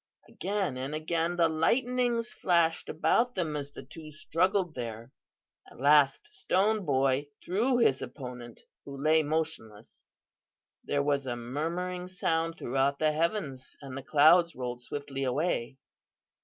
Again 0.27 0.77
and 0.77 0.95
again 0.95 1.35
the 1.35 1.47
lightnings 1.47 2.33
flashed 2.33 2.89
about 2.89 3.35
them 3.35 3.55
as 3.55 3.71
the 3.71 3.83
two 3.83 4.09
struggled 4.09 4.73
there. 4.73 5.11
At 5.69 5.79
last 5.79 6.33
Stone 6.33 6.85
Boy 6.85 7.27
threw 7.45 7.77
his 7.77 8.01
opponent, 8.01 8.61
who 8.83 8.97
lay 8.99 9.21
motionless. 9.21 10.09
There 10.83 11.03
was 11.03 11.27
a 11.27 11.35
murmuring 11.35 12.07
sound 12.07 12.57
throughout 12.57 12.97
the 12.97 13.11
heavens 13.11 13.77
and 13.79 13.95
the 13.95 14.01
clouds 14.01 14.55
rolled 14.55 14.81
swiftly 14.81 15.23
away. 15.23 15.77